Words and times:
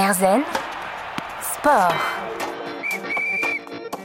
Erzen 0.00 0.44
Sport. 1.42 1.94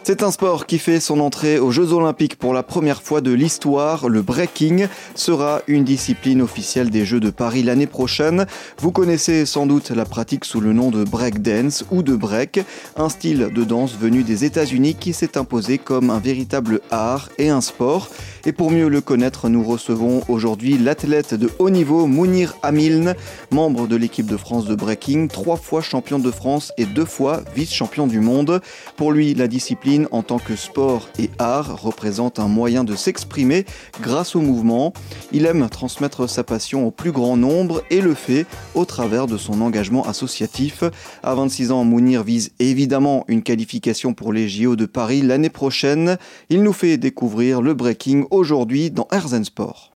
C'est 0.07 0.21
un 0.21 0.29
sport 0.29 0.67
qui 0.67 0.77
fait 0.77 0.99
son 0.99 1.19
entrée 1.19 1.57
aux 1.57 1.71
Jeux 1.71 1.91
Olympiques 1.91 2.35
pour 2.35 2.53
la 2.53 2.61
première 2.61 3.01
fois 3.01 3.21
de 3.21 3.31
l'histoire. 3.31 4.07
Le 4.07 4.21
breaking 4.21 4.85
sera 5.15 5.63
une 5.65 5.83
discipline 5.83 6.43
officielle 6.43 6.91
des 6.91 7.05
Jeux 7.05 7.19
de 7.19 7.31
Paris 7.31 7.63
l'année 7.63 7.87
prochaine. 7.87 8.45
Vous 8.77 8.91
connaissez 8.91 9.47
sans 9.47 9.65
doute 9.65 9.89
la 9.89 10.05
pratique 10.05 10.45
sous 10.45 10.61
le 10.61 10.73
nom 10.73 10.91
de 10.91 11.03
break 11.03 11.41
dance 11.41 11.85
ou 11.89 12.03
de 12.03 12.15
break, 12.15 12.59
un 12.97 13.09
style 13.09 13.49
de 13.51 13.63
danse 13.63 13.97
venu 13.99 14.21
des 14.21 14.45
États-Unis 14.45 14.93
qui 14.93 15.11
s'est 15.11 15.39
imposé 15.39 15.79
comme 15.79 16.11
un 16.11 16.19
véritable 16.19 16.81
art 16.91 17.29
et 17.39 17.49
un 17.49 17.61
sport. 17.61 18.09
Et 18.45 18.51
pour 18.51 18.69
mieux 18.69 18.89
le 18.89 19.01
connaître, 19.01 19.49
nous 19.49 19.63
recevons 19.63 20.21
aujourd'hui 20.27 20.77
l'athlète 20.77 21.33
de 21.33 21.49
haut 21.57 21.71
niveau 21.71 22.05
Mounir 22.05 22.55
Amilne, 22.61 23.15
membre 23.49 23.87
de 23.87 23.95
l'équipe 23.95 24.27
de 24.27 24.37
France 24.37 24.65
de 24.65 24.75
breaking, 24.75 25.29
trois 25.29 25.57
fois 25.57 25.81
champion 25.81 26.19
de 26.19 26.29
France 26.29 26.71
et 26.77 26.85
deux 26.85 27.05
fois 27.05 27.41
vice-champion 27.55 28.05
du 28.05 28.19
monde. 28.19 28.61
Pour 28.97 29.11
lui, 29.11 29.33
la 29.33 29.47
discipline 29.47 29.94
en 30.11 30.23
tant 30.23 30.39
que 30.39 30.55
sport 30.55 31.09
et 31.19 31.29
art 31.39 31.81
représente 31.81 32.39
un 32.39 32.47
moyen 32.47 32.83
de 32.83 32.95
s'exprimer 32.95 33.65
grâce 34.01 34.35
au 34.35 34.41
mouvement. 34.41 34.93
Il 35.31 35.45
aime 35.45 35.67
transmettre 35.69 36.29
sa 36.29 36.43
passion 36.43 36.85
au 36.87 36.91
plus 36.91 37.11
grand 37.11 37.37
nombre 37.37 37.83
et 37.89 38.01
le 38.01 38.13
fait 38.13 38.45
au 38.73 38.85
travers 38.85 39.27
de 39.27 39.37
son 39.37 39.61
engagement 39.61 40.05
associatif. 40.05 40.83
À 41.23 41.35
26 41.35 41.71
ans, 41.71 41.83
Mounir 41.83 42.23
vise 42.23 42.51
évidemment 42.59 43.25
une 43.27 43.43
qualification 43.43 44.13
pour 44.13 44.33
les 44.33 44.49
JO 44.49 44.75
de 44.75 44.85
Paris 44.85 45.21
l'année 45.21 45.49
prochaine. 45.49 46.17
Il 46.49 46.63
nous 46.63 46.73
fait 46.73 46.97
découvrir 46.97 47.61
le 47.61 47.73
breaking 47.73 48.25
aujourd'hui 48.31 48.91
dans 48.91 49.07
Herzen 49.11 49.45
Sport. 49.45 49.91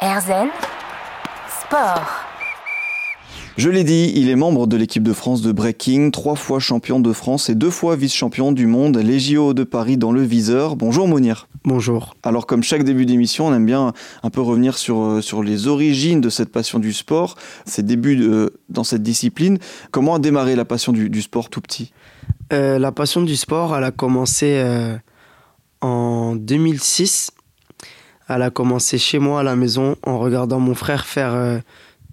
Erzen 0.00 0.48
Sport. 1.60 2.31
Je 3.58 3.68
l'ai 3.68 3.84
dit, 3.84 4.12
il 4.16 4.30
est 4.30 4.36
membre 4.36 4.66
de 4.66 4.76
l'équipe 4.78 5.02
de 5.02 5.12
France 5.12 5.42
de 5.42 5.52
breaking, 5.52 6.10
trois 6.10 6.36
fois 6.36 6.58
champion 6.58 7.00
de 7.00 7.12
France 7.12 7.50
et 7.50 7.54
deux 7.54 7.70
fois 7.70 7.96
vice-champion 7.96 8.50
du 8.50 8.66
monde, 8.66 8.96
les 8.96 9.20
JO 9.20 9.52
de 9.52 9.62
Paris 9.62 9.98
dans 9.98 10.10
le 10.10 10.22
viseur. 10.22 10.74
Bonjour 10.74 11.06
Monir. 11.06 11.48
Bonjour. 11.64 12.14
Alors 12.22 12.46
comme 12.46 12.62
chaque 12.62 12.82
début 12.82 13.04
d'émission, 13.04 13.48
on 13.48 13.54
aime 13.54 13.66
bien 13.66 13.92
un 14.22 14.30
peu 14.30 14.40
revenir 14.40 14.78
sur, 14.78 15.00
euh, 15.02 15.20
sur 15.20 15.42
les 15.42 15.68
origines 15.68 16.20
de 16.22 16.30
cette 16.30 16.50
passion 16.50 16.78
du 16.78 16.92
sport, 16.94 17.36
ses 17.66 17.82
débuts 17.82 18.16
de- 18.16 18.54
dans 18.70 18.84
cette 18.84 19.02
discipline. 19.02 19.58
Comment 19.90 20.14
a 20.14 20.18
démarré 20.18 20.56
la 20.56 20.64
passion 20.64 20.92
du, 20.92 21.10
du 21.10 21.20
sport 21.20 21.50
tout 21.50 21.60
petit? 21.60 21.92
Euh, 22.54 22.78
la 22.78 22.90
passion 22.90 23.20
du 23.22 23.36
sport, 23.36 23.76
elle 23.76 23.84
a 23.84 23.90
commencé 23.92 24.54
euh, 24.56 24.96
en 25.82 26.36
2006. 26.36 27.30
Elle 28.28 28.42
a 28.42 28.50
commencé 28.50 28.96
chez 28.96 29.18
moi 29.18 29.40
à 29.40 29.42
la 29.42 29.56
maison 29.56 29.96
en 30.04 30.18
regardant 30.18 30.58
mon 30.58 30.74
frère 30.74 31.04
faire 31.04 31.34
euh, 31.34 31.58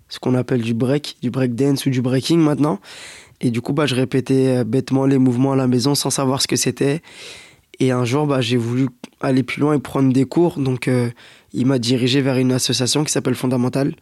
ce 0.10 0.20
qu'on 0.20 0.36
appelle 0.36 0.62
du 0.62 0.74
break, 0.74 1.18
du 1.22 1.30
break 1.30 1.56
dance 1.56 1.86
ou 1.86 1.90
du 1.90 2.02
breaking 2.02 2.40
maintenant. 2.40 2.80
Et 3.42 3.52
du 3.52 3.62
coup, 3.62 3.74
bah, 3.74 3.86
je 3.86 3.96
répétais 3.96 4.58
euh, 4.58 4.64
bêtement 4.64 5.06
les 5.06 5.18
mouvements 5.18 5.54
à 5.54 5.56
la 5.56 5.68
maison 5.68 5.96
sans 5.96 6.10
savoir 6.10 6.42
ce 6.42 6.48
que 6.48 6.56
c'était. 6.56 7.02
Et 7.80 7.92
un 7.92 8.04
jour, 8.04 8.28
bah, 8.28 8.42
j'ai 8.42 8.58
voulu 8.58 8.88
aller 9.22 9.44
plus 9.44 9.62
loin 9.62 9.74
et 9.74 9.80
prendre 9.80 10.12
des 10.12 10.26
cours. 10.26 10.60
Donc, 10.60 10.88
euh, 10.88 11.10
il 11.54 11.66
m'a 11.66 11.80
dirigé 11.80 12.22
vers 12.22 12.38
une 12.38 12.52
association 12.52 13.04
qui 13.04 13.12
s'appelle 13.12 13.36
Fondamental. 13.36 13.96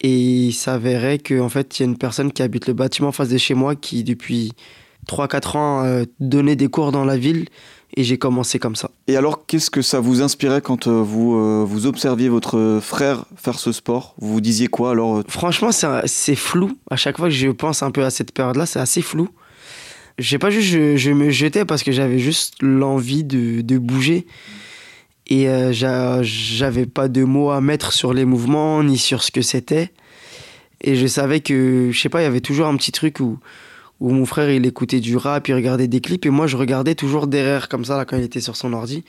Et 0.00 0.16
il 0.16 0.52
s'avérait 0.52 1.18
qu'en 1.18 1.48
fait, 1.48 1.78
il 1.78 1.82
y 1.82 1.86
a 1.86 1.88
une 1.88 1.98
personne 1.98 2.32
qui 2.32 2.42
habite 2.42 2.66
le 2.66 2.74
bâtiment 2.74 3.08
en 3.08 3.12
face 3.12 3.28
de 3.28 3.38
chez 3.38 3.54
moi 3.54 3.76
qui, 3.76 4.04
depuis 4.04 4.52
3-4 5.08 5.56
ans, 5.56 5.84
euh, 5.84 6.04
donnait 6.20 6.56
des 6.56 6.68
cours 6.68 6.92
dans 6.92 7.04
la 7.04 7.16
ville. 7.16 7.46
Et 7.94 8.04
j'ai 8.04 8.18
commencé 8.18 8.58
comme 8.58 8.76
ça. 8.76 8.90
Et 9.06 9.16
alors, 9.16 9.46
qu'est-ce 9.46 9.70
que 9.70 9.80
ça 9.80 10.00
vous 10.00 10.20
inspirait 10.20 10.60
quand 10.60 10.86
euh, 10.86 11.02
vous, 11.02 11.36
euh, 11.36 11.64
vous 11.66 11.86
observiez 11.86 12.28
votre 12.28 12.78
frère 12.82 13.24
faire 13.36 13.58
ce 13.58 13.72
sport? 13.72 14.14
Vous 14.18 14.34
vous 14.34 14.40
disiez 14.40 14.66
quoi 14.66 14.90
alors 14.90 15.18
euh, 15.18 15.22
Franchement, 15.28 15.70
c'est 15.72 16.34
flou. 16.34 16.72
À 16.90 16.96
chaque 16.96 17.16
fois 17.16 17.28
que 17.28 17.34
je 17.34 17.48
pense 17.48 17.82
un 17.82 17.90
peu 17.90 18.04
à 18.04 18.10
cette 18.10 18.32
période-là, 18.32 18.66
c'est 18.66 18.80
assez 18.80 19.02
flou. 19.02 19.28
Je 20.18 20.28
sais 20.28 20.38
pas 20.38 20.50
juste, 20.50 20.68
je, 20.68 20.96
je 20.96 21.10
me 21.10 21.30
jetais 21.30 21.64
parce 21.64 21.82
que 21.82 21.92
j'avais 21.92 22.18
juste 22.18 22.54
l'envie 22.60 23.24
de, 23.24 23.60
de 23.62 23.78
bouger. 23.78 24.26
Et 25.28 25.48
euh, 25.48 25.72
j'a- 25.72 26.22
j'avais 26.22 26.86
pas 26.86 27.08
de 27.08 27.24
mots 27.24 27.50
à 27.50 27.60
mettre 27.60 27.92
sur 27.92 28.12
les 28.12 28.24
mouvements 28.24 28.82
ni 28.82 28.98
sur 28.98 29.22
ce 29.22 29.30
que 29.30 29.42
c'était. 29.42 29.92
Et 30.82 30.96
je 30.96 31.06
savais 31.06 31.40
que, 31.40 31.90
je 31.92 31.98
sais 31.98 32.08
pas, 32.08 32.20
il 32.20 32.24
y 32.24 32.28
avait 32.28 32.40
toujours 32.40 32.66
un 32.66 32.76
petit 32.76 32.92
truc 32.92 33.20
où, 33.20 33.38
où 34.00 34.10
mon 34.10 34.26
frère 34.26 34.50
il 34.50 34.66
écoutait 34.66 35.00
du 35.00 35.16
rap, 35.16 35.48
il 35.48 35.54
regardait 35.54 35.88
des 35.88 36.00
clips 36.00 36.26
et 36.26 36.30
moi 36.30 36.46
je 36.46 36.56
regardais 36.56 36.94
toujours 36.94 37.26
derrière 37.26 37.68
comme 37.68 37.84
ça 37.84 37.96
là 37.96 38.04
quand 38.04 38.16
il 38.16 38.24
était 38.24 38.40
sur 38.40 38.56
son 38.56 38.72
ordi. 38.72 39.04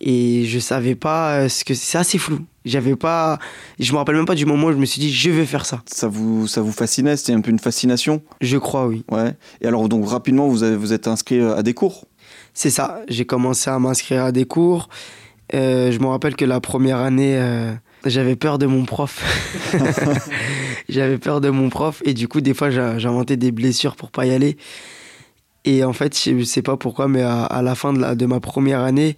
Et 0.00 0.44
je 0.44 0.58
savais 0.58 0.94
pas 0.94 1.36
euh, 1.36 1.48
ce 1.48 1.64
que 1.64 1.72
c'est 1.72 1.96
assez 1.96 2.18
flou. 2.18 2.40
J'avais 2.66 2.96
pas, 2.96 3.38
je 3.78 3.92
me 3.92 3.96
rappelle 3.96 4.16
même 4.16 4.26
pas 4.26 4.34
du 4.34 4.44
moment 4.44 4.66
où 4.66 4.72
je 4.72 4.76
me 4.76 4.84
suis 4.84 5.00
dit 5.00 5.10
je 5.10 5.30
vais 5.30 5.46
faire 5.46 5.64
ça. 5.64 5.82
ça 5.86 6.06
vous, 6.06 6.46
ça 6.46 6.60
vous 6.60 6.72
fascinait? 6.72 7.16
C'était 7.16 7.32
un 7.32 7.40
peu 7.40 7.50
une 7.50 7.58
fascination? 7.58 8.22
Je 8.42 8.58
crois 8.58 8.86
oui. 8.88 9.04
Ouais. 9.10 9.32
Et 9.62 9.66
alors, 9.66 9.88
donc 9.88 10.06
rapidement, 10.06 10.48
vous, 10.48 10.62
avez, 10.62 10.76
vous 10.76 10.92
êtes 10.92 11.08
inscrit 11.08 11.38
euh, 11.38 11.56
à 11.56 11.62
des 11.62 11.72
cours? 11.72 12.04
C'est 12.52 12.70
ça. 12.70 13.00
J'ai 13.08 13.24
commencé 13.24 13.70
à 13.70 13.78
m'inscrire 13.78 14.24
à 14.24 14.32
des 14.32 14.44
cours. 14.44 14.88
Euh, 15.54 15.92
je 15.92 15.98
me 15.98 16.06
rappelle 16.06 16.36
que 16.36 16.44
la 16.44 16.60
première 16.60 16.98
année, 16.98 17.36
euh, 17.38 17.72
j'avais 18.08 18.36
peur 18.36 18.58
de 18.58 18.66
mon 18.66 18.84
prof. 18.84 19.22
j'avais 20.88 21.18
peur 21.18 21.40
de 21.40 21.50
mon 21.50 21.68
prof 21.68 22.02
et 22.04 22.14
du 22.14 22.28
coup, 22.28 22.40
des 22.40 22.54
fois, 22.54 22.70
j'inventais 22.70 23.36
des 23.36 23.52
blessures 23.52 23.96
pour 23.96 24.10
pas 24.10 24.26
y 24.26 24.30
aller. 24.32 24.56
Et 25.64 25.82
en 25.84 25.92
fait, 25.92 26.16
je 26.16 26.44
sais 26.44 26.62
pas 26.62 26.76
pourquoi, 26.76 27.08
mais 27.08 27.22
à, 27.22 27.44
à 27.44 27.60
la 27.62 27.74
fin 27.74 27.92
de, 27.92 27.98
la- 28.00 28.14
de 28.14 28.26
ma 28.26 28.38
première 28.40 28.80
année, 28.80 29.16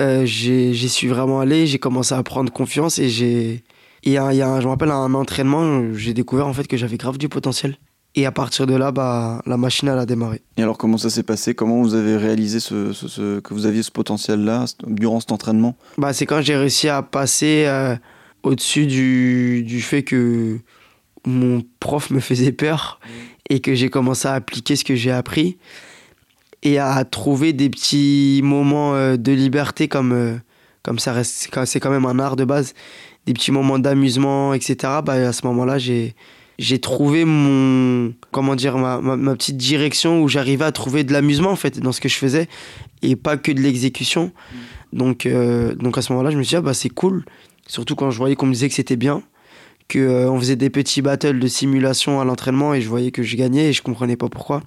euh, 0.00 0.24
j'y 0.24 0.88
suis 0.88 1.06
vraiment 1.08 1.40
allé. 1.40 1.66
J'ai 1.66 1.78
commencé 1.78 2.14
à 2.14 2.22
prendre 2.22 2.52
confiance 2.52 2.98
et 2.98 3.08
j'ai. 3.08 3.62
Et 4.04 4.10
il 4.10 4.12
y 4.12 4.16
a 4.16 4.24
un- 4.48 4.60
je 4.60 4.64
me 4.66 4.70
rappelle 4.70 4.90
à 4.90 4.96
un 4.96 5.14
entraînement, 5.14 5.94
j'ai 5.94 6.12
découvert 6.14 6.48
en 6.48 6.52
fait 6.52 6.66
que 6.66 6.76
j'avais 6.76 6.96
grave 6.96 7.18
du 7.18 7.28
potentiel. 7.28 7.76
Et 8.14 8.26
à 8.26 8.32
partir 8.32 8.66
de 8.66 8.74
là, 8.74 8.92
bah, 8.92 9.40
la 9.46 9.56
machine 9.56 9.88
elle 9.88 9.98
a 9.98 10.04
démarré. 10.04 10.42
Et 10.58 10.62
alors, 10.62 10.76
comment 10.76 10.98
ça 10.98 11.08
s'est 11.08 11.22
passé? 11.22 11.54
Comment 11.54 11.80
vous 11.80 11.94
avez 11.94 12.16
réalisé 12.18 12.60
ce, 12.60 12.92
ce- 12.92 13.08
ce- 13.08 13.40
que 13.40 13.54
vous 13.54 13.64
aviez 13.64 13.82
ce 13.82 13.90
potentiel-là 13.90 14.66
durant 14.86 15.18
cet 15.20 15.32
entraînement? 15.32 15.76
Bah, 15.96 16.12
c'est 16.12 16.26
quand 16.26 16.42
j'ai 16.42 16.56
réussi 16.56 16.88
à 16.90 17.00
passer 17.02 17.64
euh, 17.66 17.96
au-dessus 18.42 18.86
du, 18.86 19.62
du 19.62 19.80
fait 19.80 20.02
que 20.02 20.58
mon 21.26 21.62
prof 21.80 22.10
me 22.10 22.20
faisait 22.20 22.52
peur 22.52 23.00
et 23.48 23.60
que 23.60 23.74
j'ai 23.74 23.88
commencé 23.88 24.28
à 24.28 24.34
appliquer 24.34 24.76
ce 24.76 24.84
que 24.84 24.94
j'ai 24.94 25.10
appris 25.10 25.56
et 26.62 26.78
à 26.78 27.04
trouver 27.06 27.52
des 27.54 27.70
petits 27.70 28.40
moments 28.44 28.94
euh, 28.94 29.16
de 29.16 29.32
liberté 29.32 29.88
comme, 29.88 30.12
euh, 30.12 30.36
comme 30.82 30.98
ça 30.98 31.12
reste, 31.14 31.32
c'est 31.34 31.50
quand- 31.50 31.64
c'est 31.66 31.80
quand 31.80 31.90
même 31.90 32.04
un 32.06 32.18
art 32.18 32.36
de 32.36 32.44
base, 32.44 32.74
des 33.24 33.32
petits 33.32 33.52
moments 33.52 33.78
d'amusement, 33.78 34.52
etc. 34.52 34.76
Bah, 35.02 35.14
à 35.14 35.32
ce 35.32 35.46
moment-là, 35.46 35.78
j'ai, 35.78 36.14
j'ai 36.58 36.78
trouvé 36.78 37.24
mon, 37.24 38.12
comment 38.30 38.54
dire, 38.54 38.78
ma, 38.78 39.00
ma, 39.00 39.16
ma 39.16 39.34
petite 39.34 39.56
direction 39.56 40.22
où 40.22 40.28
j'arrivais 40.28 40.64
à 40.64 40.72
trouver 40.72 41.04
de 41.04 41.12
l'amusement 41.12 41.50
en 41.50 41.56
fait 41.56 41.80
dans 41.80 41.92
ce 41.92 42.00
que 42.00 42.08
je 42.08 42.16
faisais 42.16 42.48
et 43.02 43.16
pas 43.16 43.36
que 43.36 43.52
de 43.52 43.60
l'exécution. 43.60 44.32
Donc, 44.92 45.26
euh, 45.26 45.74
donc 45.74 45.98
à 45.98 46.02
ce 46.02 46.12
moment-là, 46.12 46.30
je 46.30 46.36
me 46.36 46.42
suis 46.42 46.50
dit, 46.50 46.56
ah, 46.56 46.60
bah, 46.60 46.74
c'est 46.74 46.90
cool. 46.90 47.24
Surtout 47.66 47.94
quand 47.96 48.10
je 48.10 48.18
voyais 48.18 48.36
qu'on 48.36 48.46
me 48.46 48.52
disait 48.52 48.68
que 48.68 48.74
c'était 48.74 48.96
bien, 48.96 49.22
qu'on 49.90 50.38
faisait 50.38 50.56
des 50.56 50.70
petits 50.70 51.02
battles 51.02 51.38
de 51.38 51.46
simulation 51.46 52.20
à 52.20 52.24
l'entraînement 52.24 52.74
et 52.74 52.80
je 52.80 52.88
voyais 52.88 53.10
que 53.10 53.22
je 53.22 53.36
gagnais 53.36 53.70
et 53.70 53.72
je 53.72 53.82
comprenais 53.82 54.16
pas 54.16 54.28
pourquoi. 54.28 54.62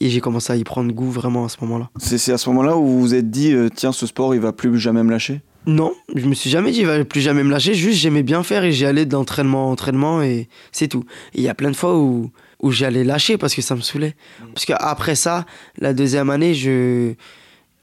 Et 0.00 0.08
j'ai 0.08 0.20
commencé 0.20 0.52
à 0.52 0.56
y 0.56 0.64
prendre 0.64 0.92
goût 0.92 1.10
vraiment 1.10 1.44
à 1.44 1.48
ce 1.48 1.58
moment-là. 1.60 1.90
C'est 1.98 2.16
c'est 2.16 2.32
à 2.32 2.38
ce 2.38 2.48
moment-là 2.48 2.76
où 2.76 2.86
vous 2.86 3.00
vous 3.00 3.14
êtes 3.14 3.30
dit, 3.30 3.52
euh, 3.52 3.68
tiens, 3.68 3.92
ce 3.92 4.06
sport, 4.06 4.34
il 4.34 4.40
va 4.40 4.52
plus 4.52 4.78
jamais 4.78 5.02
me 5.02 5.10
lâcher? 5.10 5.42
Non, 5.66 5.94
je 6.14 6.26
me 6.26 6.34
suis 6.34 6.50
jamais 6.50 6.72
dit, 6.72 6.80
il 6.80 6.86
va 6.86 7.04
plus 7.04 7.20
jamais 7.20 7.44
me 7.44 7.50
lâcher. 7.50 7.74
Juste, 7.74 8.00
j'aimais 8.00 8.24
bien 8.24 8.42
faire 8.42 8.64
et 8.64 8.72
j'y 8.72 8.84
allais 8.84 9.06
d'entraînement 9.06 9.68
en 9.68 9.72
entraînement 9.72 10.20
et 10.20 10.48
c'est 10.72 10.88
tout. 10.88 11.04
Il 11.34 11.42
y 11.42 11.48
a 11.48 11.54
plein 11.54 11.70
de 11.70 11.76
fois 11.76 11.96
où, 11.96 12.32
où 12.60 12.72
j'allais 12.72 13.04
lâcher 13.04 13.38
parce 13.38 13.54
que 13.54 13.62
ça 13.62 13.76
me 13.76 13.80
saoulait. 13.80 14.16
Parce 14.54 14.64
qu'après 14.64 15.14
ça, 15.14 15.46
la 15.78 15.94
deuxième 15.94 16.30
année, 16.30 16.54
je, 16.54 17.14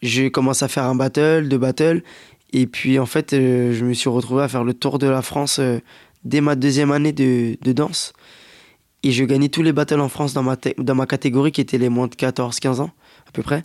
je 0.01 0.27
commence 0.27 0.61
à 0.61 0.67
faire 0.67 0.83
un 0.83 0.95
battle, 0.95 1.47
deux 1.47 1.57
battles. 1.57 2.03
Et 2.51 2.67
puis, 2.67 2.99
en 2.99 3.05
fait, 3.05 3.31
euh, 3.31 3.73
je 3.73 3.85
me 3.85 3.93
suis 3.93 4.09
retrouvé 4.09 4.43
à 4.43 4.49
faire 4.49 4.65
le 4.65 4.73
tour 4.73 4.99
de 4.99 5.07
la 5.07 5.21
France 5.21 5.59
euh, 5.59 5.79
dès 6.25 6.41
ma 6.41 6.55
deuxième 6.55 6.91
année 6.91 7.13
de, 7.13 7.57
de 7.61 7.71
danse. 7.71 8.11
Et 9.03 9.11
je 9.11 9.23
gagnais 9.23 9.49
tous 9.49 9.61
les 9.61 9.71
battles 9.71 10.01
en 10.01 10.09
France 10.09 10.33
dans 10.33 10.43
ma, 10.43 10.57
dans 10.77 10.95
ma 10.95 11.05
catégorie 11.05 11.53
qui 11.53 11.61
était 11.61 11.77
les 11.77 11.89
moins 11.89 12.07
de 12.07 12.15
14-15 12.15 12.81
ans, 12.81 12.91
à 13.27 13.31
peu 13.31 13.43
près. 13.43 13.63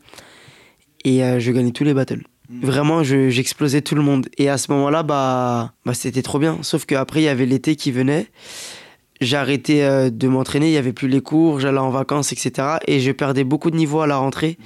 Et 1.04 1.24
euh, 1.24 1.40
je 1.40 1.50
gagnais 1.50 1.72
tous 1.72 1.82
les 1.82 1.94
battles. 1.94 2.22
Vraiment, 2.50 3.02
je- 3.02 3.30
j'explosais 3.30 3.80
tout 3.80 3.94
le 3.94 4.02
monde. 4.02 4.28
Et 4.38 4.48
à 4.48 4.58
ce 4.58 4.70
moment-là, 4.72 5.02
bah, 5.02 5.72
bah 5.86 5.94
c'était 5.94 6.22
trop 6.22 6.38
bien. 6.38 6.58
Sauf 6.62 6.84
qu'après, 6.84 7.20
il 7.20 7.24
y 7.24 7.28
avait 7.28 7.46
l'été 7.46 7.74
qui 7.76 7.90
venait. 7.90 8.26
Arrêté 9.32 9.82
euh, 9.84 10.10
de 10.10 10.28
m'entraîner, 10.28 10.66
il 10.68 10.72
n'y 10.72 10.76
avait 10.76 10.92
plus 10.92 11.08
les 11.08 11.22
cours, 11.22 11.58
j'allais 11.58 11.78
en 11.78 11.88
vacances, 11.88 12.32
etc. 12.32 12.76
Et 12.86 13.00
je 13.00 13.10
perdais 13.10 13.42
beaucoup 13.44 13.70
de 13.70 13.76
niveau 13.76 14.00
à 14.00 14.06
la 14.06 14.16
rentrée. 14.18 14.58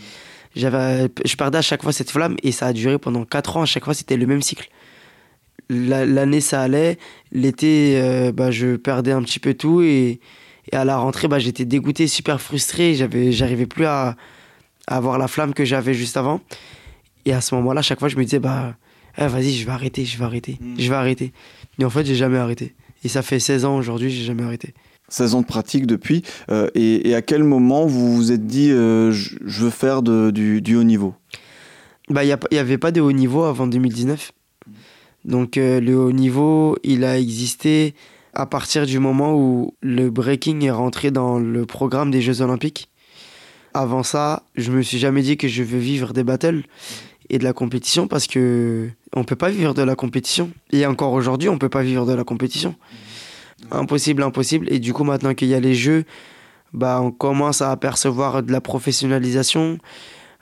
J'avais, 0.57 1.09
je 1.25 1.37
perdais 1.37 1.59
à 1.59 1.63
chaque 1.63 1.83
fois 1.83 1.93
cette 1.93 2.11
flamme 2.11 2.37
et 2.43 2.51
ça 2.51 2.67
a 2.67 2.73
duré 2.73 2.99
pendant 2.99 3.25
4 3.25 3.57
ans. 3.57 3.63
À 3.63 3.67
chaque 3.67 3.85
fois, 3.85 3.95
c'était 3.95 4.17
le 4.17 4.27
même 4.27 4.43
cycle. 4.43 4.69
La- 5.71 6.05
L'année, 6.07 6.41
ça 6.41 6.61
allait. 6.63 6.99
L'été, 7.31 8.01
euh, 8.01 8.33
bah, 8.33 8.51
je 8.51 8.75
perdais 8.77 9.13
un 9.13 9.23
petit 9.23 9.39
peu 9.39 9.55
tout. 9.55 9.83
Et, 9.83 10.19
et 10.73 10.77
à 10.77 10.85
la 10.85 10.97
rentrée, 10.97 11.29
bah, 11.29 11.39
j'étais 11.39 11.65
dégoûté, 11.65 12.09
super 12.09 12.41
frustré. 12.41 12.95
J'avais, 12.95 13.31
j'arrivais 13.31 13.67
plus 13.67 13.85
à, 13.85 14.17
à 14.89 14.97
avoir 14.97 15.19
la 15.19 15.29
flamme 15.29 15.55
que 15.55 15.65
j'avais 15.65 15.95
juste 15.95 16.17
avant. 16.17 16.41
Et 17.29 17.33
à 17.35 17.43
ce 17.43 17.55
moment-là, 17.57 17.83
chaque 17.83 17.99
fois, 17.99 18.09
je 18.09 18.17
me 18.17 18.25
disais, 18.25 18.39
bah, 18.39 18.75
eh, 19.19 19.27
vas-y, 19.27 19.53
je 19.53 19.67
vais 19.67 19.73
arrêter, 19.73 20.07
je 20.07 20.17
vais 20.17 20.25
arrêter, 20.25 20.57
Mm. 20.63 20.75
je 20.79 20.89
vais 20.89 20.95
arrêter. 20.95 21.33
Et 21.79 21.85
en 21.85 21.91
fait, 21.91 22.07
j'ai 22.07 22.15
jamais 22.15 22.39
arrêté. 22.39 22.75
Et 23.05 23.09
ça 23.09 23.21
fait 23.21 23.39
16 23.39 23.67
ans 23.67 23.77
aujourd'hui, 23.77 24.11
j'ai 24.11 24.25
jamais 24.25 24.45
arrêté. 24.45 24.73
16 25.11 25.35
ans 25.35 25.43
de 25.43 25.47
pratique 25.47 25.87
depuis. 25.87 26.23
et, 26.75 27.15
à 27.15 27.21
quel 27.21 27.45
moment 27.45 27.85
vous 27.85 28.17
vous 28.17 28.33
êtes 28.33 28.47
dit 28.47 28.71
je, 28.71 29.63
veux 29.63 29.69
faire 29.69 30.01
du, 30.03 30.75
haut 30.75 30.83
niveau? 30.85 31.15
Bah, 32.09 32.25
Il 32.25 32.35
n'y 32.51 32.59
avait 32.59 32.79
pas 32.79 32.93
de 32.93 33.03
haut 33.03 33.13
niveau 33.13 33.43
avant 33.43 33.67
2019. 33.67 34.33
Donc 35.27 35.57
le 35.57 35.95
haut 35.95 36.13
niveau, 36.13 36.79
il 36.83 37.05
a 37.05 37.19
existé 37.19 37.95
à 38.33 38.47
partir 38.47 38.87
du 38.87 38.99
moment 38.99 39.35
où 39.35 39.75
le 39.83 40.09
breaking 40.09 40.65
est 40.65 40.71
rentré 40.71 41.11
dans 41.11 41.39
le 41.39 41.67
programme 41.67 42.11
des 42.11 42.23
Jeux 42.23 42.41
Olympiques. 42.41 42.89
Avant 43.75 44.03
ça, 44.03 44.45
je 44.57 44.73
me 44.73 44.83
suis 44.83 44.99
jamais 44.99 45.23
dit 45.23 45.37
que 45.37 45.47
je 45.49 45.63
veux 45.63 45.79
vivre 45.79 46.13
des 46.13 46.25
battles 46.25 46.63
et 47.31 47.39
de 47.39 47.45
la 47.45 47.53
compétition 47.53 48.09
parce 48.09 48.27
que 48.27 48.89
on 49.15 49.25
peut 49.25 49.37
pas 49.37 49.51
vivre 49.51 49.75
de 49.75 49.83
la 49.83 49.95
compétition. 49.95 50.51
Et 50.73 50.87
encore 50.87 51.13
aujourd'hui, 51.13 51.49
on 51.49 51.59
peut 51.59 51.69
pas 51.69 51.83
vivre 51.83 52.07
de 52.07 52.13
la 52.13 52.25
compétition. 52.25 52.75
Impossible, 53.71 54.23
impossible. 54.23 54.67
Et 54.73 54.79
du 54.79 54.93
coup, 54.93 55.05
maintenant 55.05 55.35
qu'il 55.35 55.49
y 55.49 55.55
a 55.55 55.61
les 55.61 55.75
jeux, 55.75 56.05
bah, 56.73 57.01
on 57.03 57.11
commence 57.11 57.63
à 57.63 57.71
apercevoir 57.71 58.43
de 58.43 58.53
la 58.53 58.61
professionnalisation, 58.61 59.79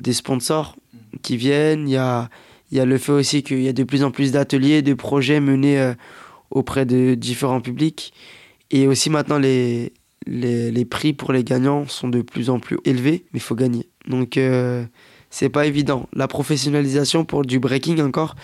des 0.01 0.13
sponsors 0.13 0.77
qui 1.23 1.37
viennent. 1.37 1.89
Il 1.89 1.93
y 1.93 1.97
a, 1.97 2.29
y 2.73 2.81
a 2.81 2.85
le 2.85 2.99
fait 2.99 3.13
aussi 3.13 3.43
qu'il 3.43 3.63
y 3.63 3.69
a 3.69 3.73
de 3.73 3.85
plus 3.85 4.03
en 4.03 4.11
plus 4.11 4.33
d'ateliers, 4.33 4.83
de 4.83 4.95
projets 4.95 5.41
menés 5.41 5.79
euh, 5.79 5.95
auprès 6.51 6.85
de 6.85 7.15
différents 7.15 7.61
publics. 7.61 8.13
Et 8.71 8.89
aussi 8.89 9.11
maintenant, 9.11 9.39
les, 9.39 9.93
les, 10.27 10.85
prix 10.85 11.13
pour 11.13 11.33
les 11.33 11.45
gagnants 11.45 11.87
sont 11.87 12.09
de 12.09 12.21
plus 12.21 12.51
en 12.51 12.59
plus 12.59 12.79
élevés, 12.85 13.25
mais 13.33 13.39
il 13.39 13.43
faut 13.43 13.55
gagner. 13.55 13.89
Donc, 14.09 14.37
euh, 14.37 14.85
c'est 15.31 15.49
pas 15.49 15.67
évident. 15.67 16.09
La 16.13 16.29
professionnalisation 16.29 17.25
pour 17.25 17.45
du 17.45 17.59
breaking 17.59 18.01
encore 18.01 18.37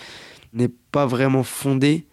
n'est 0.53 0.71
pas 0.91 1.05
vraiment 1.05 1.43
fondée, 1.43 2.05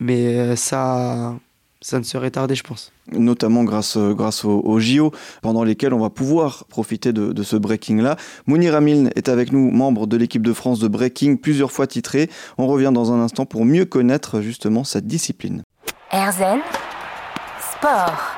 mais 0.00 0.38
euh, 0.38 0.56
ça, 0.56 1.36
ça 1.80 1.98
ne 1.98 2.04
serait 2.04 2.30
tardé, 2.30 2.54
je 2.54 2.62
pense. 2.62 2.92
Notamment 3.12 3.64
grâce, 3.64 3.96
euh, 3.96 4.14
grâce 4.14 4.44
aux, 4.44 4.80
JO, 4.80 5.12
pendant 5.42 5.64
lesquels 5.64 5.92
on 5.92 5.98
va 5.98 6.10
pouvoir 6.10 6.64
profiter 6.68 7.12
de, 7.12 7.32
de 7.32 7.42
ce 7.42 7.56
breaking-là. 7.56 8.16
Mounir 8.46 8.74
Amil 8.74 9.10
est 9.16 9.28
avec 9.28 9.52
nous, 9.52 9.70
membre 9.70 10.06
de 10.06 10.16
l'équipe 10.16 10.42
de 10.42 10.52
France 10.52 10.78
de 10.78 10.88
breaking, 10.88 11.36
plusieurs 11.36 11.72
fois 11.72 11.86
titré. 11.86 12.30
On 12.56 12.66
revient 12.66 12.92
dans 12.92 13.12
un 13.12 13.20
instant 13.20 13.46
pour 13.46 13.64
mieux 13.64 13.84
connaître 13.84 14.40
justement 14.40 14.84
cette 14.84 15.06
discipline. 15.06 15.62
Erzen 16.12 16.60
Sport. 17.60 18.37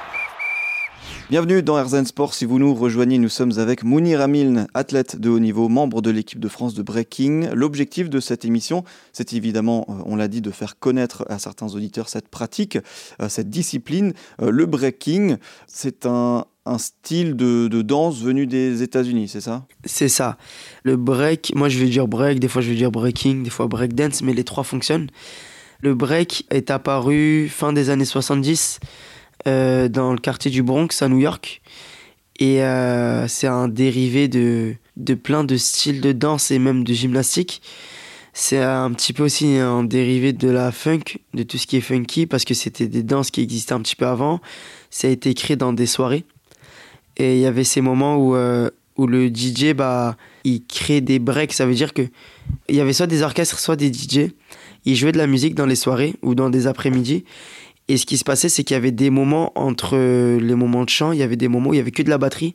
Bienvenue 1.31 1.63
dans 1.63 1.81
RZN 1.81 2.07
Sport. 2.07 2.35
Si 2.35 2.45
vous 2.45 2.59
nous 2.59 2.75
rejoignez, 2.75 3.17
nous 3.17 3.29
sommes 3.29 3.57
avec 3.61 3.85
Mounir 3.85 4.21
Amiln, 4.21 4.67
athlète 4.75 5.15
de 5.15 5.31
haut 5.31 5.39
niveau, 5.39 5.69
membre 5.69 6.03
de 6.03 6.11
l'équipe 6.11 6.41
de 6.41 6.49
France 6.49 6.75
de 6.75 6.83
breaking. 6.83 7.51
L'objectif 7.55 8.11
de 8.11 8.19
cette 8.19 8.45
émission, 8.45 8.83
c'est 9.13 9.33
évidemment, 9.33 9.87
euh, 9.89 9.93
on 10.07 10.17
l'a 10.17 10.27
dit, 10.27 10.41
de 10.41 10.51
faire 10.51 10.81
connaître 10.81 11.25
à 11.29 11.39
certains 11.39 11.69
auditeurs 11.69 12.09
cette 12.09 12.27
pratique, 12.27 12.79
euh, 13.23 13.29
cette 13.29 13.49
discipline. 13.49 14.13
Euh, 14.43 14.51
le 14.51 14.67
breaking, 14.67 15.37
c'est 15.69 16.05
un, 16.05 16.47
style 16.79 17.37
de, 17.37 17.69
danse 17.69 18.21
venu 18.21 18.49
des 18.49 18.83
États-Unis, 18.83 19.29
c'est 19.29 19.41
ça? 19.41 19.67
C'est 19.85 20.09
ça. 20.09 20.37
Le 20.83 20.97
break, 20.97 21.53
moi 21.55 21.69
je 21.69 21.79
vais 21.79 21.87
dire 21.87 22.09
break, 22.09 22.41
des 22.41 22.49
fois 22.49 22.61
je 22.61 22.71
vais 22.71 22.77
dire 22.77 22.91
breaking, 22.91 23.45
des 23.45 23.51
fois 23.51 23.69
break 23.69 23.95
dance, 23.95 24.23
mais 24.23 24.35
les 24.35 24.45
trois 24.45 24.65
fonctionnent. 24.65 25.09
Le 25.81 25.95
break 25.95 26.45
est 26.51 26.73
apparu 26.73 27.49
fin 27.49 27.73
des 27.73 27.89
années 27.89 28.05
70 28.05 28.81
euh, 29.47 29.89
dans 29.89 30.13
le 30.13 30.19
quartier 30.19 30.51
du 30.51 30.63
Bronx 30.63 30.89
à 31.01 31.09
New 31.09 31.19
York. 31.19 31.63
Et 32.39 32.63
euh, 32.63 33.29
c'est 33.29 33.47
un 33.47 33.69
dérivé 33.69 34.29
de, 34.29 34.75
de 34.97 35.15
plein 35.15 35.45
de 35.45 35.57
styles 35.57 36.01
de 36.01 36.13
danse 36.13 36.51
et 36.51 36.59
même 36.59 36.85
de 36.85 36.95
gymnastique. 36.95 37.61
C'est 38.33 38.63
un 38.63 38.91
petit 38.93 39.13
peu 39.13 39.25
aussi 39.25 39.57
un 39.57 39.83
dérivé 39.83 40.33
de 40.33 40.49
la 40.49 40.73
funk, 40.73 41.19
de 41.35 41.43
tout 41.43 41.59
ce 41.59 41.67
qui 41.67 41.77
est 41.77 41.81
funky, 41.81 42.27
parce 42.27 42.45
que 42.45 42.55
c'était 42.55 42.87
des 42.87 43.03
danses 43.03 43.31
qui 43.31 43.43
existaient 43.43 43.75
un 43.75 43.81
petit 43.81 43.97
peu 43.97 44.07
avant. 44.07 44.41
Ça 44.89 45.09
a 45.09 45.11
été 45.11 45.35
créé 45.35 45.57
dans 45.57 45.73
des 45.73 45.87
soirées. 45.87 46.25
Et 47.17 47.37
il 47.37 47.41
y 47.41 47.47
avait 47.47 47.65
ces 47.65 47.81
moments 47.81 48.17
où, 48.17 48.35
euh, 48.37 48.71
où 48.97 49.07
le 49.07 49.29
DJ, 49.29 49.75
bah, 49.75 50.17
il 50.45 50.65
crée 50.65 51.01
des 51.01 51.19
breaks. 51.19 51.53
Ça 51.53 51.67
veut 51.67 51.75
dire 51.75 51.93
que 51.93 52.03
il 52.69 52.77
y 52.77 52.81
avait 52.81 52.93
soit 52.93 53.07
des 53.07 53.23
orchestres, 53.23 53.59
soit 53.59 53.77
des 53.77 53.93
DJ. 53.93 54.31
Ils 54.85 54.97
jouaient 54.97 55.13
de 55.13 55.19
la 55.19 55.27
musique 55.27 55.55
dans 55.55 55.67
les 55.67 55.75
soirées 55.75 56.15
ou 56.23 56.35
dans 56.35 56.51
des 56.51 56.67
après-midi. 56.67 57.25
Et 57.91 57.97
ce 57.97 58.07
qui 58.07 58.19
se 58.19 58.23
passait, 58.23 58.49
c'est 58.49 58.63
qu'il 58.63 58.75
y 58.75 58.79
avait 58.79 58.93
des 58.93 59.11
moments 59.11 59.51
entre 59.57 59.99
les 60.39 60.55
moments 60.55 60.85
de 60.85 60.89
chant, 60.89 61.11
il 61.11 61.19
y 61.19 61.25
avait 61.25 61.35
des 61.35 61.49
moments 61.49 61.71
où 61.71 61.75
il 61.75 61.79
y 61.79 61.81
avait 61.81 61.91
que 61.91 62.05
de 62.05 62.09
la 62.09 62.19
batterie. 62.19 62.55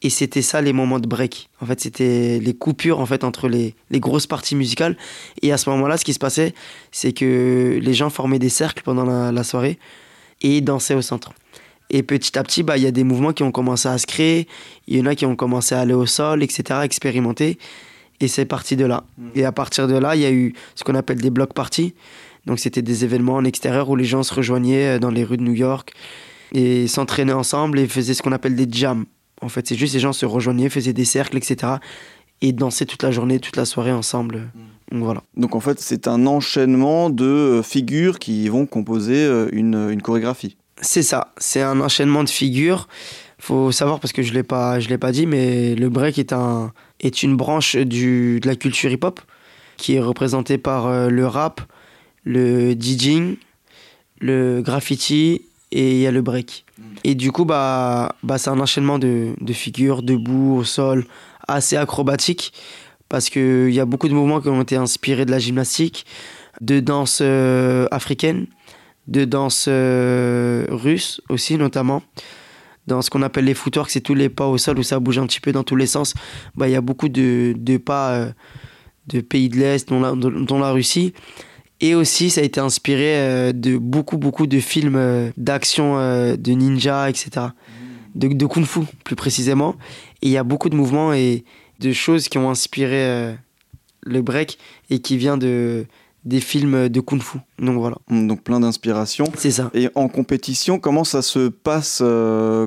Et 0.00 0.08
c'était 0.08 0.40
ça 0.40 0.62
les 0.62 0.72
moments 0.72 0.98
de 0.98 1.06
break. 1.06 1.50
En 1.60 1.66
fait, 1.66 1.78
c'était 1.78 2.40
les 2.42 2.54
coupures 2.54 2.98
en 2.98 3.04
fait 3.04 3.22
entre 3.22 3.50
les, 3.50 3.74
les 3.90 4.00
grosses 4.00 4.26
parties 4.26 4.56
musicales. 4.56 4.96
Et 5.42 5.52
à 5.52 5.58
ce 5.58 5.68
moment-là, 5.68 5.98
ce 5.98 6.06
qui 6.06 6.14
se 6.14 6.18
passait, 6.18 6.54
c'est 6.90 7.12
que 7.12 7.78
les 7.82 7.92
gens 7.92 8.08
formaient 8.08 8.38
des 8.38 8.48
cercles 8.48 8.82
pendant 8.82 9.04
la, 9.04 9.44
soirée 9.44 9.78
et 10.40 10.62
dansaient 10.62 10.94
au 10.94 11.02
centre. 11.02 11.34
Et 11.90 12.02
petit 12.02 12.38
à 12.38 12.42
petit, 12.42 12.62
bah, 12.62 12.78
il 12.78 12.82
y 12.82 12.86
a 12.86 12.92
des 12.92 13.04
mouvements 13.04 13.34
qui 13.34 13.42
ont 13.42 13.52
commencé 13.52 13.90
à 13.90 13.98
se 13.98 14.06
créer. 14.06 14.48
Il 14.88 14.96
y 14.96 15.02
en 15.02 15.04
a 15.04 15.14
qui 15.14 15.26
ont 15.26 15.36
commencé 15.36 15.74
à 15.74 15.80
aller 15.80 15.92
au 15.92 16.06
sol, 16.06 16.42
etc., 16.42 16.80
expérimenter. 16.82 17.58
Et 18.20 18.28
c'est 18.28 18.46
parti 18.46 18.76
de 18.76 18.86
là. 18.86 19.04
Mmh. 19.18 19.28
Et 19.34 19.44
à 19.44 19.52
partir 19.52 19.86
de 19.86 19.98
là, 19.98 20.16
il 20.16 20.22
y 20.22 20.24
a 20.24 20.32
eu 20.32 20.54
ce 20.76 20.82
qu'on 20.82 20.94
appelle 20.94 21.20
des 21.20 21.28
blocs 21.28 21.52
parties. 21.52 21.92
Donc 22.46 22.58
c'était 22.58 22.82
des 22.82 23.04
événements 23.04 23.34
en 23.34 23.44
extérieur 23.44 23.88
où 23.88 23.96
les 23.96 24.04
gens 24.04 24.22
se 24.22 24.34
rejoignaient 24.34 24.96
euh, 24.96 24.98
dans 24.98 25.10
les 25.10 25.24
rues 25.24 25.36
de 25.36 25.42
New 25.42 25.54
York 25.54 25.92
et 26.52 26.86
s'entraînaient 26.86 27.32
ensemble 27.32 27.78
et 27.78 27.86
faisaient 27.86 28.14
ce 28.14 28.22
qu'on 28.22 28.32
appelle 28.32 28.56
des 28.56 28.66
jams. 28.70 29.06
En 29.40 29.48
fait, 29.48 29.66
c'est 29.66 29.76
juste 29.76 29.94
les 29.94 30.00
gens 30.00 30.12
se 30.12 30.26
rejoignaient, 30.26 30.68
faisaient 30.68 30.92
des 30.92 31.04
cercles, 31.04 31.36
etc. 31.36 31.74
et 32.40 32.52
dansaient 32.52 32.86
toute 32.86 33.02
la 33.02 33.10
journée, 33.10 33.40
toute 33.40 33.56
la 33.56 33.64
soirée 33.64 33.92
ensemble. 33.92 34.48
Donc 34.90 35.04
voilà. 35.04 35.22
Donc 35.36 35.54
en 35.54 35.60
fait, 35.60 35.80
c'est 35.80 36.06
un 36.06 36.26
enchaînement 36.26 37.10
de 37.10 37.24
euh, 37.24 37.62
figures 37.62 38.18
qui 38.18 38.48
vont 38.48 38.66
composer 38.66 39.24
euh, 39.24 39.48
une, 39.52 39.90
une 39.90 40.02
chorégraphie. 40.02 40.56
C'est 40.80 41.02
ça, 41.02 41.32
c'est 41.38 41.62
un 41.62 41.80
enchaînement 41.80 42.24
de 42.24 42.28
figures. 42.28 42.88
Faut 43.38 43.72
savoir 43.72 43.98
parce 43.98 44.12
que 44.12 44.22
je 44.22 44.32
l'ai 44.32 44.42
pas, 44.42 44.78
je 44.78 44.88
l'ai 44.88 44.98
pas 44.98 45.10
dit, 45.10 45.26
mais 45.26 45.74
le 45.74 45.88
break 45.88 46.18
est 46.18 46.32
un 46.32 46.72
est 47.00 47.24
une 47.24 47.36
branche 47.36 47.74
du, 47.76 48.38
de 48.38 48.46
la 48.46 48.54
culture 48.54 48.90
hip-hop 48.92 49.20
qui 49.76 49.94
est 49.94 50.00
représentée 50.00 50.58
par 50.58 51.08
le 51.10 51.26
rap, 51.26 51.60
le 52.24 52.74
DJing, 52.74 53.36
le 54.20 54.62
graffiti 54.62 55.42
et 55.72 55.92
il 55.92 56.00
y 56.00 56.06
a 56.06 56.10
le 56.10 56.22
break. 56.22 56.64
Mm. 56.78 56.82
Et 57.04 57.14
du 57.14 57.32
coup, 57.32 57.44
bah, 57.44 58.14
bah, 58.22 58.38
c'est 58.38 58.50
un 58.50 58.60
enchaînement 58.60 58.98
de, 58.98 59.34
de, 59.40 59.52
figures 59.52 60.02
debout, 60.02 60.56
au 60.56 60.64
sol, 60.64 61.06
assez 61.48 61.76
acrobatique, 61.76 62.52
parce 63.08 63.30
qu'il 63.30 63.70
y 63.70 63.80
a 63.80 63.84
beaucoup 63.84 64.08
de 64.08 64.14
mouvements 64.14 64.40
qui 64.40 64.48
ont 64.48 64.62
été 64.62 64.76
inspirés 64.76 65.26
de 65.26 65.30
la 65.30 65.38
gymnastique, 65.38 66.06
de 66.60 66.80
danse 66.80 67.20
euh, 67.22 67.86
africaine, 67.90 68.46
de 69.08 69.24
danse 69.24 69.66
euh, 69.68 70.66
russe 70.70 71.20
aussi 71.28 71.56
notamment. 71.56 72.02
Dans 72.88 73.00
ce 73.00 73.10
qu'on 73.10 73.22
appelle 73.22 73.44
les 73.44 73.54
footwork, 73.54 73.90
c'est 73.90 74.00
tous 74.00 74.14
les 74.14 74.28
pas 74.28 74.46
au 74.46 74.58
sol 74.58 74.78
où 74.78 74.82
ça 74.82 74.98
bouge 74.98 75.18
un 75.18 75.26
petit 75.26 75.40
peu 75.40 75.52
dans 75.52 75.62
tous 75.62 75.76
les 75.76 75.86
sens. 75.86 76.14
Bah, 76.56 76.68
il 76.68 76.72
y 76.72 76.76
a 76.76 76.80
beaucoup 76.80 77.08
de, 77.08 77.54
de 77.56 77.76
pas 77.76 78.12
euh, 78.12 78.32
de 79.06 79.20
pays 79.20 79.48
de 79.48 79.56
l'Est, 79.56 79.88
dont 79.88 80.16
dont 80.16 80.58
la 80.58 80.72
Russie. 80.72 81.14
Et 81.82 81.96
aussi, 81.96 82.30
ça 82.30 82.40
a 82.40 82.44
été 82.44 82.60
inspiré 82.60 83.16
euh, 83.16 83.52
de 83.52 83.76
beaucoup, 83.76 84.16
beaucoup 84.16 84.46
de 84.46 84.60
films 84.60 84.94
euh, 84.94 85.30
d'action, 85.36 85.98
euh, 85.98 86.36
de 86.36 86.52
ninja, 86.52 87.10
etc. 87.10 87.46
De, 88.14 88.28
de, 88.28 88.46
kung 88.46 88.64
fu, 88.64 88.80
plus 89.04 89.16
précisément. 89.16 89.74
Et 90.22 90.28
il 90.28 90.30
y 90.30 90.36
a 90.36 90.44
beaucoup 90.44 90.68
de 90.68 90.76
mouvements 90.76 91.12
et 91.12 91.44
de 91.80 91.92
choses 91.92 92.28
qui 92.28 92.38
ont 92.38 92.48
inspiré 92.48 93.34
le 94.02 94.22
break 94.22 94.58
et 94.90 95.00
qui 95.00 95.16
vient 95.16 95.36
de 95.36 95.84
des 96.24 96.40
films 96.40 96.88
de 96.88 97.00
kung 97.00 97.20
fu. 97.20 97.38
Donc 97.58 97.78
voilà. 97.78 97.96
Donc 98.08 98.44
plein 98.44 98.60
d'inspiration. 98.60 99.24
C'est 99.36 99.50
ça. 99.50 99.70
Et 99.74 99.88
en 99.96 100.06
compétition, 100.06 100.78
comment 100.78 101.02
ça 101.02 101.22
se 101.22 101.48
passe 101.48 102.00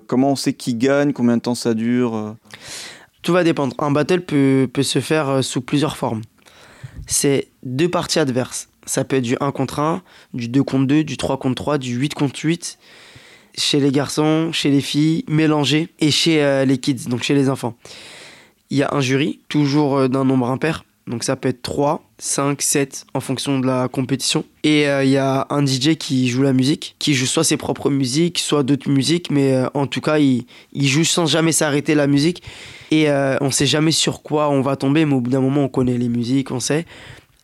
Comment 0.08 0.32
on 0.32 0.36
sait 0.36 0.52
qui 0.52 0.74
gagne 0.74 1.14
Combien 1.14 1.38
de 1.38 1.42
temps 1.42 1.56
ça 1.56 1.74
dure 1.74 2.36
Tout 3.22 3.32
va 3.32 3.46
dépendre. 3.46 3.74
Un 3.80 3.92
battle 3.92 4.22
peut, 4.22 4.68
peut 4.74 4.84
se 4.84 5.00
faire 5.00 5.42
sous 5.42 5.62
plusieurs 5.62 5.96
formes. 5.96 6.24
C'est 7.08 7.48
deux 7.64 7.90
parties 7.90 8.20
adverses. 8.20 8.68
Ça 8.86 9.04
peut 9.04 9.18
être 9.18 9.24
du 9.24 9.36
1 9.40 9.52
contre 9.52 9.80
1, 9.80 10.04
du 10.34 10.48
2 10.48 10.64
contre 10.64 10.86
2, 10.86 11.04
du 11.04 11.18
3 11.18 11.38
contre 11.38 11.56
3, 11.56 11.78
du 11.78 11.96
8 11.96 12.14
contre 12.14 12.40
8. 12.44 12.78
Chez 13.58 13.80
les 13.80 13.92
garçons, 13.92 14.52
chez 14.52 14.70
les 14.70 14.82
filles, 14.82 15.24
mélangé. 15.28 15.90
Et 16.00 16.12
chez 16.12 16.44
euh, 16.44 16.66
les 16.66 16.78
kids, 16.78 17.08
donc 17.08 17.24
chez 17.24 17.34
les 17.34 17.50
enfants. 17.50 17.76
Il 18.70 18.78
y 18.78 18.84
a 18.84 18.90
un 18.92 19.02
jury, 19.02 19.40
toujours 19.50 19.98
euh, 19.98 20.08
d'un 20.08 20.26
nombre 20.26 20.50
impair. 20.50 20.84
Donc 21.08 21.24
ça 21.24 21.36
peut 21.36 21.50
être 21.50 21.62
3, 21.62 22.04
5, 22.18 22.62
7 22.62 23.06
en 23.14 23.20
fonction 23.20 23.60
de 23.60 23.68
la 23.68 23.88
compétition. 23.88 24.44
Et 24.64 24.88
euh, 24.88 25.04
il 25.04 25.12
y 25.12 25.18
a 25.18 25.46
un 25.52 25.66
DJ 25.66 25.96
qui 25.96 26.28
joue 26.28 26.42
la 26.42 26.54
musique, 26.54 26.96
qui 27.00 27.14
joue 27.14 27.28
soit 27.28 27.44
ses 27.44 27.58
propres 27.58 27.90
musiques, 27.90 28.40
soit 28.40 28.64
d'autres 28.64 28.90
musiques, 28.90 29.30
mais 29.30 29.56
en 29.76 29.86
tout 29.86 30.02
cas, 30.02 30.18
il, 30.18 30.46
il, 30.74 30.88
joue 30.88 31.04
sans 31.04 31.28
jamais 31.28 31.52
s'arrêter 31.52 31.94
la 31.94 32.08
musique. 32.08 32.42
Et 32.90 33.08
on 33.42 33.52
sait 33.52 33.66
jamais 33.68 33.92
sur 33.92 34.24
quoi 34.24 34.50
on 34.50 34.62
va 34.62 34.76
tomber, 34.76 35.06
mais 35.06 35.14
au 35.14 35.22
bout 35.22 35.30
d'un 35.30 35.42
moment, 35.42 35.66
on 35.66 35.70
connaît 35.70 35.98
les 35.98 36.10
musiques, 36.10 36.52
on 36.52 36.60
sait. 36.60 36.86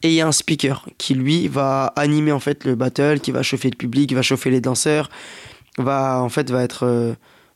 Et 0.03 0.09
il 0.09 0.13
y 0.13 0.21
a 0.21 0.27
un 0.27 0.31
speaker 0.31 0.87
qui 0.97 1.13
lui 1.13 1.47
va 1.47 1.93
animer 1.95 2.31
en 2.31 2.39
fait 2.39 2.65
le 2.65 2.75
battle, 2.75 3.19
qui 3.19 3.31
va 3.31 3.43
chauffer 3.43 3.69
le 3.69 3.75
public, 3.75 4.09
qui 4.09 4.15
va 4.15 4.21
chauffer 4.21 4.49
les 4.49 4.61
danseurs, 4.61 5.09
va 5.77 6.21
en 6.21 6.29
fait 6.29 6.49
va 6.49 6.63
être 6.63 6.85
euh, 6.85 7.13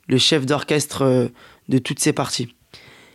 le 0.07 0.17
chef 0.17 0.45
d'orchestre 0.45 1.03
euh, 1.03 1.27
de 1.69 1.79
toutes 1.79 1.99
ces 1.99 2.13
parties. 2.13 2.53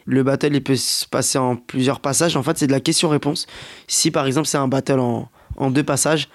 Le 0.05 0.23
battle 0.25 0.55
il 0.55 0.63
peut 0.63 0.77
se 0.77 1.07
passer 1.07 1.39
en 1.39 1.55
plusieurs 1.55 2.01
passages. 2.01 2.37
En 2.37 2.43
fait 2.43 2.59
c'est 2.59 2.67
de 2.67 2.73
la 2.73 2.81
question-réponse. 2.81 3.47
Si 3.87 4.11
par 4.11 4.27
exemple 4.27 4.49
c'est 4.49 4.59
un 4.59 4.69
battle 4.69 4.99
en, 4.99 5.31
en, 5.57 5.71
deux 5.71 5.85
passages, 5.85 6.29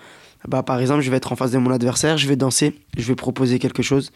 Bah, 0.47 0.61
par 0.61 0.79
exemple, 0.79 1.01
je 1.01 1.09
vais 1.09 1.17
être 1.17 1.31
en 1.31 1.35
face 1.35 1.51
de 1.51 1.57
mon 1.57 1.71
adversaire, 1.71 2.17
je 2.17 2.27
vais 2.27 2.35
danser, 2.35 2.75
je 2.95 3.03
vais 3.07 3.15
proposer 3.15 3.57
quelque 3.57 3.81
chose, 3.81 4.11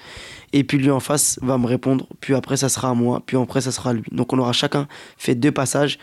et 0.53 0.63
puis 0.63 0.77
lui 0.77 0.91
en 0.91 0.99
face 0.99 1.39
va 1.41 1.57
me 1.57 1.65
répondre, 1.65 2.05
puis 2.21 2.35
après 2.35 2.55
ça 2.55 2.69
sera 2.69 2.89
à 2.89 2.93
moi, 2.93 3.23
puis 3.25 3.35
après 3.35 3.61
ça 3.61 3.71
sera 3.71 3.89
à 3.89 3.93
lui. 3.93 4.03
Donc 4.11 4.31
on 4.31 4.37
aura 4.37 4.53
chacun 4.53 4.87
fait 5.17 5.35
deux 5.35 5.51
passages. 5.51 5.97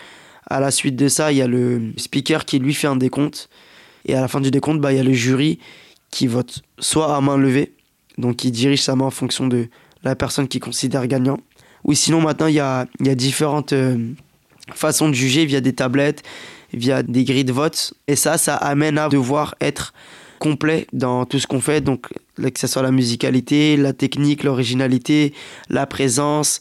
À 0.46 0.60
la 0.60 0.70
suite 0.70 0.96
de 0.96 1.08
ça, 1.08 1.32
il 1.32 1.38
y 1.38 1.42
a 1.42 1.46
le 1.46 1.92
speaker 1.96 2.44
qui 2.44 2.58
lui 2.58 2.74
fait 2.74 2.86
un 2.86 2.96
décompte, 2.96 3.48
et 4.04 4.14
à 4.14 4.20
la 4.20 4.28
fin 4.28 4.40
du 4.40 4.50
décompte, 4.50 4.80
bah, 4.80 4.92
il 4.92 4.96
y 4.96 5.00
a 5.00 5.04
le 5.04 5.12
jury 5.12 5.58
qui 6.10 6.26
vote 6.26 6.62
soit 6.78 7.14
à 7.14 7.20
main 7.20 7.36
levée, 7.36 7.74
donc 8.18 8.36
qui 8.36 8.50
dirige 8.50 8.82
sa 8.82 8.94
main 8.94 9.06
en 9.06 9.10
fonction 9.10 9.46
de 9.46 9.68
la 10.04 10.14
personne 10.14 10.46
qui 10.46 10.60
considère 10.60 11.06
gagnant, 11.06 11.38
ou 11.84 11.94
sinon 11.94 12.20
maintenant 12.20 12.46
il 12.46 12.54
y 12.54 12.60
a, 12.60 12.86
il 13.00 13.06
y 13.06 13.10
a 13.10 13.14
différentes 13.14 13.72
euh, 13.72 14.12
façons 14.72 15.08
de 15.08 15.14
juger 15.14 15.44
via 15.46 15.60
des 15.60 15.72
tablettes, 15.72 16.22
via 16.72 17.02
des 17.02 17.24
grilles 17.24 17.44
de 17.44 17.52
vote. 17.52 17.94
Et 18.06 18.16
ça, 18.16 18.38
ça 18.38 18.56
amène 18.56 18.98
à 18.98 19.08
devoir 19.08 19.54
être 19.60 19.92
complet 20.38 20.86
dans 20.92 21.24
tout 21.24 21.38
ce 21.38 21.46
qu'on 21.46 21.60
fait. 21.60 21.80
Donc, 21.80 22.08
que 22.36 22.60
ce 22.60 22.66
soit 22.66 22.82
la 22.82 22.90
musicalité, 22.90 23.76
la 23.76 23.92
technique, 23.92 24.44
l'originalité, 24.44 25.32
la 25.70 25.86
présence, 25.86 26.60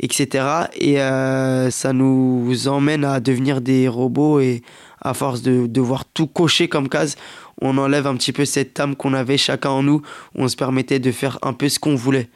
etc. 0.00 0.44
Et 0.74 1.00
euh, 1.00 1.70
ça 1.70 1.92
nous 1.92 2.68
emmène 2.68 3.04
à 3.04 3.20
devenir 3.20 3.60
des 3.60 3.88
robots 3.88 4.40
et 4.40 4.62
à 5.00 5.14
force 5.14 5.42
de 5.42 5.66
devoir 5.66 6.04
tout 6.04 6.26
cocher 6.26 6.68
comme 6.68 6.88
case, 6.88 7.16
on 7.60 7.78
enlève 7.78 8.06
un 8.06 8.16
petit 8.16 8.32
peu 8.32 8.44
cette 8.44 8.78
âme 8.80 8.96
qu'on 8.96 9.14
avait 9.14 9.36
chacun 9.36 9.70
en 9.70 9.82
nous, 9.82 10.02
où 10.34 10.42
on 10.42 10.48
se 10.48 10.56
permettait 10.56 10.98
de 10.98 11.12
faire 11.12 11.38
un 11.42 11.52
peu 11.52 11.68
ce 11.68 11.78
qu'on 11.78 11.94
voulait. 11.94 12.28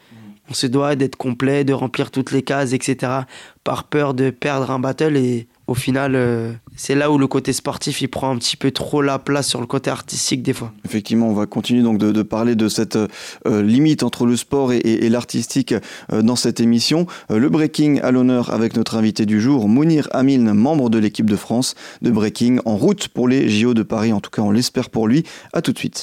On 0.51 0.55
se 0.55 0.67
doit 0.67 0.97
d'être 0.97 1.17
complet, 1.17 1.65
de 1.65 1.73
remplir 1.73 2.11
toutes 2.11 2.33
les 2.33 2.43
cases, 2.43 2.73
etc. 2.73 3.13
par 3.65 3.85
peur 3.85 4.15
de 4.15 4.31
perdre 4.31 4.71
un 4.71 4.79
battle 4.79 5.17
et 5.17 5.47
au 5.67 5.75
final, 5.75 6.15
euh, 6.15 6.53
c'est 6.77 6.95
là 6.95 7.11
où 7.11 7.19
le 7.19 7.27
côté 7.27 7.53
sportif 7.53 8.05
prend 8.11 8.31
un 8.31 8.39
petit 8.39 8.57
peu 8.57 8.73
trop 8.73 9.01
la 9.01 9.19
place 9.19 9.49
sur 9.49 9.61
le 9.61 9.67
côté 9.67 9.91
artistique 9.91 10.43
des 10.43 10.53
fois. 10.53 10.73
Effectivement, 10.85 11.29
on 11.29 11.35
va 11.35 11.47
continuer 11.47 11.83
donc 11.83 11.99
de, 11.99 12.23
parler 12.23 12.57
de 12.57 12.69
cette 12.69 12.97
euh, 12.97 13.63
limite 13.63 14.03
entre 14.03 14.27
le 14.27 14.37
sport 14.37 14.73
et, 14.73 15.09
l'artistique 15.09 15.75
euh, 16.13 16.23
dans 16.23 16.37
cette 16.37 16.61
émission. 16.61 17.07
le 17.31 17.49
breaking 17.49 18.01
à 18.01 18.11
l'honneur 18.11 18.53
avec 18.53 18.77
notre 18.77 18.97
invité 18.97 19.25
du 19.25 19.41
jour, 19.41 19.69
Mounir 19.69 20.09
Amine, 20.13 20.53
membre 20.53 20.91
de 20.91 20.99
l'équipe 20.99 21.31
de 21.31 21.37
France 21.37 21.75
de 22.03 22.11
breaking, 22.11 22.59
en 22.65 22.77
route 22.77 23.09
pour 23.09 23.29
les 23.29 23.49
JO 23.49 23.75
de 23.75 23.83
Paris. 23.83 24.13
En 24.13 24.21
tout 24.21 24.31
cas, 24.31 24.43
on 24.43 24.51
l'espère 24.51 24.91
pour 24.91 25.07
lui. 25.07 25.25
À 25.53 25.63
tout 25.63 25.73
de 25.73 25.79
suite. 25.79 26.01